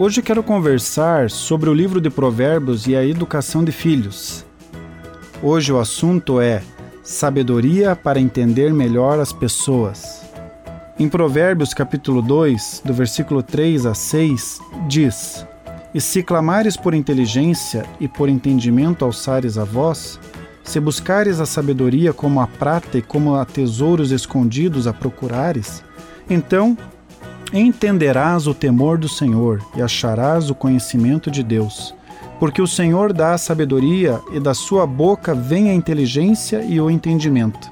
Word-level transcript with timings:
Hoje 0.00 0.22
quero 0.22 0.44
conversar 0.44 1.28
sobre 1.28 1.68
o 1.68 1.74
livro 1.74 2.00
de 2.00 2.08
Provérbios 2.08 2.86
e 2.86 2.94
a 2.94 3.04
educação 3.04 3.64
de 3.64 3.72
filhos. 3.72 4.46
Hoje 5.42 5.72
o 5.72 5.78
assunto 5.80 6.40
é 6.40 6.62
sabedoria 7.02 7.96
para 7.96 8.20
entender 8.20 8.72
melhor 8.72 9.18
as 9.18 9.32
pessoas. 9.32 10.22
Em 11.00 11.08
Provérbios 11.08 11.74
capítulo 11.74 12.22
2, 12.22 12.82
do 12.84 12.94
versículo 12.94 13.42
3 13.42 13.86
a 13.86 13.94
6, 13.94 14.60
diz: 14.86 15.44
E 15.92 16.00
se 16.00 16.22
clamares 16.22 16.76
por 16.76 16.94
inteligência 16.94 17.84
e 17.98 18.06
por 18.06 18.28
entendimento 18.28 19.04
alçares 19.04 19.58
a 19.58 19.64
voz, 19.64 20.20
se 20.62 20.78
buscares 20.78 21.40
a 21.40 21.46
sabedoria 21.46 22.12
como 22.12 22.40
a 22.40 22.46
prata 22.46 22.98
e 22.98 23.02
como 23.02 23.34
a 23.34 23.44
tesouros 23.44 24.12
escondidos 24.12 24.86
a 24.86 24.92
procurares, 24.92 25.82
então 26.30 26.78
entenderás 27.52 28.46
o 28.46 28.54
temor 28.54 28.98
do 28.98 29.08
Senhor 29.08 29.62
e 29.76 29.82
acharás 29.82 30.50
o 30.50 30.54
conhecimento 30.54 31.30
de 31.30 31.42
Deus. 31.42 31.94
Porque 32.38 32.62
o 32.62 32.66
Senhor 32.66 33.12
dá 33.12 33.34
a 33.34 33.38
sabedoria 33.38 34.20
e 34.32 34.38
da 34.38 34.54
sua 34.54 34.86
boca 34.86 35.34
vem 35.34 35.70
a 35.70 35.74
inteligência 35.74 36.62
e 36.62 36.80
o 36.80 36.90
entendimento. 36.90 37.70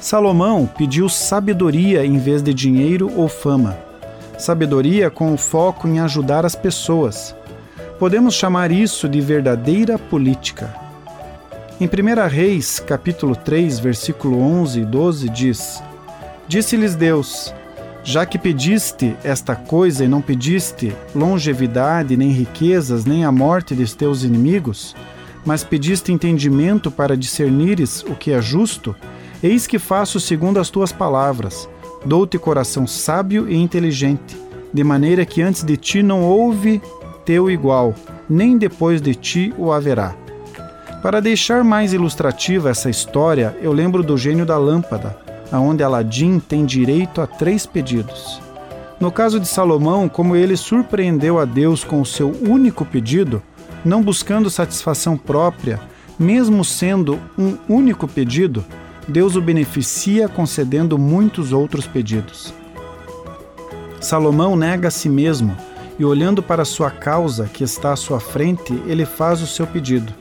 Salomão 0.00 0.68
pediu 0.76 1.08
sabedoria 1.08 2.04
em 2.04 2.18
vez 2.18 2.42
de 2.42 2.52
dinheiro 2.52 3.10
ou 3.16 3.28
fama. 3.28 3.76
Sabedoria 4.38 5.10
com 5.10 5.32
o 5.32 5.38
foco 5.38 5.88
em 5.88 6.00
ajudar 6.00 6.44
as 6.44 6.54
pessoas. 6.54 7.34
Podemos 7.98 8.34
chamar 8.34 8.70
isso 8.70 9.08
de 9.08 9.20
verdadeira 9.20 9.98
política. 9.98 10.74
Em 11.80 11.86
1 11.86 12.28
Reis, 12.28 12.78
capítulo 12.78 13.34
3, 13.34 13.78
versículo 13.78 14.40
11 14.40 14.80
e 14.80 14.84
12 14.84 15.28
diz: 15.30 15.82
Disse-lhes 16.46 16.94
Deus: 16.94 17.54
já 18.06 18.24
que 18.24 18.38
pediste 18.38 19.16
esta 19.24 19.56
coisa 19.56 20.04
e 20.04 20.08
não 20.08 20.22
pediste 20.22 20.94
longevidade, 21.12 22.16
nem 22.16 22.30
riquezas, 22.30 23.04
nem 23.04 23.24
a 23.24 23.32
morte 23.32 23.74
dos 23.74 23.96
teus 23.96 24.22
inimigos, 24.22 24.94
mas 25.44 25.64
pediste 25.64 26.12
entendimento 26.12 26.88
para 26.88 27.16
discernires 27.16 28.04
o 28.04 28.14
que 28.14 28.30
é 28.30 28.40
justo, 28.40 28.94
eis 29.42 29.66
que 29.66 29.80
faço 29.80 30.20
segundo 30.20 30.60
as 30.60 30.70
tuas 30.70 30.92
palavras. 30.92 31.68
Dou-te 32.04 32.38
coração 32.38 32.86
sábio 32.86 33.50
e 33.50 33.56
inteligente, 33.56 34.36
de 34.72 34.84
maneira 34.84 35.26
que 35.26 35.42
antes 35.42 35.64
de 35.64 35.76
ti 35.76 36.00
não 36.00 36.22
houve 36.22 36.80
teu 37.24 37.50
igual, 37.50 37.92
nem 38.30 38.56
depois 38.56 39.02
de 39.02 39.16
ti 39.16 39.52
o 39.58 39.72
haverá. 39.72 40.14
Para 41.02 41.20
deixar 41.20 41.64
mais 41.64 41.92
ilustrativa 41.92 42.70
essa 42.70 42.88
história, 42.88 43.56
eu 43.60 43.72
lembro 43.72 44.04
do 44.04 44.16
gênio 44.16 44.46
da 44.46 44.56
lâmpada, 44.56 45.25
aonde 45.50 45.82
Aladim 45.82 46.38
tem 46.38 46.64
direito 46.64 47.20
a 47.20 47.26
três 47.26 47.66
pedidos. 47.66 48.40
No 48.98 49.12
caso 49.12 49.38
de 49.38 49.46
Salomão, 49.46 50.08
como 50.08 50.34
ele 50.34 50.56
surpreendeu 50.56 51.38
a 51.38 51.44
Deus 51.44 51.84
com 51.84 52.00
o 52.00 52.06
seu 52.06 52.30
único 52.30 52.84
pedido, 52.84 53.42
não 53.84 54.02
buscando 54.02 54.48
satisfação 54.48 55.16
própria, 55.16 55.80
mesmo 56.18 56.64
sendo 56.64 57.20
um 57.38 57.56
único 57.68 58.08
pedido, 58.08 58.64
Deus 59.06 59.36
o 59.36 59.40
beneficia 59.40 60.28
concedendo 60.28 60.98
muitos 60.98 61.52
outros 61.52 61.86
pedidos. 61.86 62.52
Salomão 64.00 64.56
nega 64.56 64.88
a 64.88 64.90
si 64.90 65.08
mesmo 65.08 65.56
e, 65.98 66.04
olhando 66.04 66.42
para 66.42 66.64
sua 66.64 66.90
causa 66.90 67.48
que 67.52 67.62
está 67.62 67.92
à 67.92 67.96
sua 67.96 68.18
frente, 68.18 68.72
ele 68.86 69.04
faz 69.04 69.42
o 69.42 69.46
seu 69.46 69.66
pedido. 69.66 70.12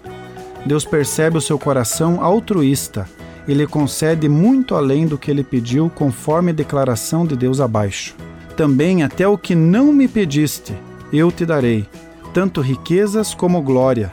Deus 0.65 0.83
percebe 0.83 1.37
o 1.37 1.41
seu 1.41 1.57
coração 1.57 2.23
altruísta 2.23 3.07
ele 3.47 3.67
concede 3.67 4.27
muito 4.27 4.75
além 4.75 5.05
do 5.05 5.17
que 5.17 5.29
ele 5.29 5.43
pediu, 5.43 5.89
conforme 5.93 6.51
a 6.51 6.53
declaração 6.53 7.25
de 7.25 7.35
Deus 7.35 7.59
abaixo. 7.59 8.15
Também 8.57 9.03
até 9.03 9.27
o 9.27 9.37
que 9.37 9.53
não 9.53 9.93
me 9.93 10.07
pediste, 10.07 10.73
eu 11.11 11.31
te 11.31 11.45
darei, 11.45 11.87
tanto 12.33 12.61
riquezas 12.61 13.33
como 13.33 13.61
glória. 13.61 14.11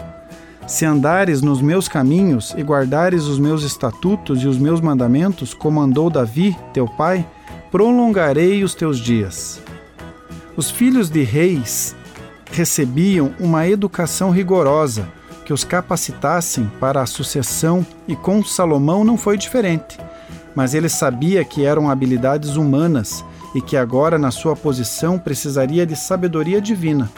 Se 0.67 0.85
andares 0.85 1.43
nos 1.43 1.61
meus 1.61 1.89
caminhos 1.89 2.55
e 2.57 2.63
guardares 2.63 3.25
os 3.25 3.39
meus 3.39 3.63
estatutos 3.63 4.43
e 4.43 4.47
os 4.47 4.59
meus 4.59 4.81
mandamentos, 4.81 5.55
como 5.55 5.81
andou 5.81 6.09
Davi, 6.09 6.57
teu 6.73 6.87
pai, 6.87 7.27
prolongarei 7.71 8.63
os 8.63 8.75
teus 8.75 8.99
dias. 8.99 9.61
Os 10.57 10.71
filhos 10.71 11.09
de 11.09 11.23
reis 11.23 11.97
recebiam 12.51 13.33
uma 13.41 13.67
educação 13.67 14.31
rigorosa 14.31 15.09
que 15.53 15.55
os 15.55 15.65
capacitassem 15.65 16.71
para 16.81 17.03
a 17.03 17.07
sucessão, 17.07 17.87
e 18.09 18.17
com 18.17 18.43
Salomão 18.43 19.05
não 19.05 19.19
foi 19.19 19.37
diferente. 19.37 19.99
Mas 20.55 20.73
ele 20.73 20.89
sabia 20.89 21.45
que 21.45 21.63
eram 21.63 21.91
habilidades 21.91 22.57
humanas 22.57 23.23
e 23.55 23.61
que 23.61 23.77
agora, 23.77 24.19
na 24.19 24.31
sua 24.31 24.57
posição, 24.57 25.19
precisaria 25.19 25.85
de 25.85 25.95
sabedoria 25.95 26.59
divina 26.59 27.11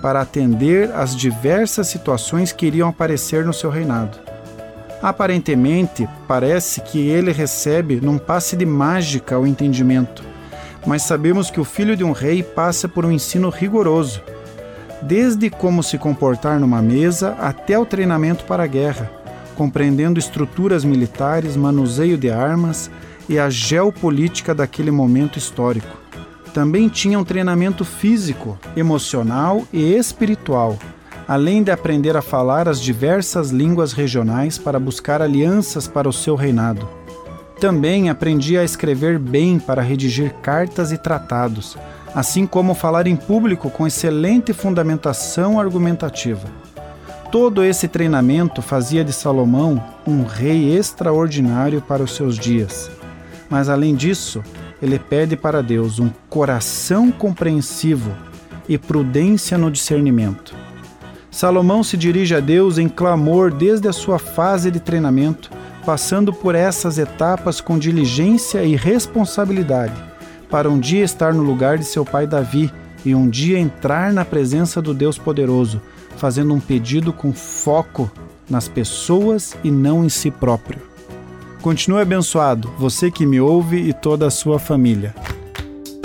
para 0.00 0.22
atender 0.22 0.90
às 0.92 1.14
diversas 1.14 1.86
situações 1.88 2.50
que 2.50 2.64
iriam 2.64 2.88
aparecer 2.88 3.44
no 3.44 3.52
seu 3.52 3.68
reinado. 3.68 4.18
Aparentemente, 5.02 6.08
parece 6.26 6.80
que 6.80 6.98
ele 6.98 7.30
recebe 7.30 8.00
num 8.00 8.16
passe 8.16 8.56
de 8.56 8.64
mágica 8.64 9.38
o 9.38 9.46
entendimento, 9.46 10.24
mas 10.86 11.02
sabemos 11.02 11.50
que 11.50 11.60
o 11.60 11.64
filho 11.64 11.94
de 11.94 12.04
um 12.04 12.12
rei 12.12 12.42
passa 12.42 12.88
por 12.88 13.04
um 13.04 13.12
ensino 13.12 13.50
rigoroso 13.50 14.22
desde 15.02 15.50
como 15.50 15.82
se 15.82 15.98
comportar 15.98 16.60
numa 16.60 16.80
mesa 16.80 17.36
até 17.40 17.78
o 17.78 17.84
treinamento 17.84 18.44
para 18.44 18.62
a 18.62 18.66
guerra, 18.68 19.10
compreendendo 19.56 20.18
estruturas 20.18 20.84
militares, 20.84 21.56
manuseio 21.56 22.16
de 22.16 22.30
armas 22.30 22.90
e 23.28 23.38
a 23.38 23.50
geopolítica 23.50 24.54
daquele 24.54 24.90
momento 24.90 25.38
histórico. 25.38 26.00
Também 26.54 26.88
tinha 26.88 27.18
um 27.18 27.24
treinamento 27.24 27.84
físico, 27.84 28.58
emocional 28.76 29.64
e 29.72 29.94
espiritual, 29.94 30.78
além 31.26 31.62
de 31.62 31.70
aprender 31.70 32.16
a 32.16 32.22
falar 32.22 32.68
as 32.68 32.80
diversas 32.80 33.50
línguas 33.50 33.92
regionais 33.92 34.58
para 34.58 34.78
buscar 34.78 35.22
alianças 35.22 35.88
para 35.88 36.08
o 36.08 36.12
seu 36.12 36.34
reinado. 36.34 36.86
Também 37.58 38.10
aprendia 38.10 38.60
a 38.60 38.64
escrever 38.64 39.18
bem 39.18 39.58
para 39.58 39.82
redigir 39.82 40.34
cartas 40.42 40.92
e 40.92 40.98
tratados, 40.98 41.76
assim 42.14 42.46
como 42.46 42.74
falar 42.74 43.06
em 43.06 43.16
público 43.16 43.70
com 43.70 43.86
excelente 43.86 44.52
fundamentação 44.52 45.58
argumentativa. 45.58 46.46
Todo 47.30 47.64
esse 47.64 47.88
treinamento 47.88 48.60
fazia 48.60 49.02
de 49.02 49.12
Salomão 49.12 49.82
um 50.06 50.24
rei 50.24 50.76
extraordinário 50.76 51.80
para 51.80 52.02
os 52.02 52.14
seus 52.14 52.38
dias. 52.38 52.90
Mas 53.48 53.70
além 53.70 53.94
disso, 53.94 54.42
ele 54.82 54.98
pede 54.98 55.36
para 55.36 55.62
Deus 55.62 55.98
um 55.98 56.10
coração 56.28 57.10
compreensivo 57.10 58.12
e 58.68 58.76
prudência 58.76 59.56
no 59.56 59.70
discernimento. 59.70 60.54
Salomão 61.30 61.82
se 61.82 61.96
dirige 61.96 62.34
a 62.34 62.40
Deus 62.40 62.76
em 62.76 62.88
clamor 62.88 63.50
desde 63.50 63.88
a 63.88 63.92
sua 63.92 64.18
fase 64.18 64.70
de 64.70 64.78
treinamento, 64.78 65.50
passando 65.86 66.34
por 66.34 66.54
essas 66.54 66.98
etapas 66.98 67.60
com 67.60 67.78
diligência 67.78 68.62
e 68.62 68.76
responsabilidade 68.76 70.11
para 70.52 70.70
um 70.70 70.78
dia 70.78 71.02
estar 71.02 71.32
no 71.32 71.42
lugar 71.42 71.78
de 71.78 71.86
seu 71.86 72.04
pai 72.04 72.26
Davi 72.26 72.70
e 73.06 73.14
um 73.14 73.26
dia 73.26 73.58
entrar 73.58 74.12
na 74.12 74.22
presença 74.22 74.82
do 74.82 74.92
Deus 74.92 75.16
poderoso, 75.16 75.80
fazendo 76.18 76.52
um 76.52 76.60
pedido 76.60 77.10
com 77.10 77.32
foco 77.32 78.12
nas 78.50 78.68
pessoas 78.68 79.56
e 79.64 79.70
não 79.70 80.04
em 80.04 80.10
si 80.10 80.30
próprio. 80.30 80.78
Continue 81.62 82.02
abençoado, 82.02 82.70
você 82.78 83.10
que 83.10 83.24
me 83.24 83.40
ouve 83.40 83.78
e 83.78 83.94
toda 83.94 84.26
a 84.26 84.30
sua 84.30 84.58
família. 84.58 85.14